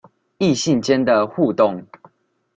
[0.39, 1.85] 異性間的互動